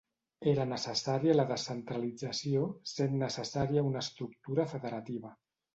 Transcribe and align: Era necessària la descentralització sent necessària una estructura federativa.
Era 0.51 0.63
necessària 0.69 1.35
la 1.35 1.45
descentralització 1.51 2.65
sent 2.95 3.17
necessària 3.27 3.87
una 3.93 4.05
estructura 4.07 4.71
federativa. 4.77 5.39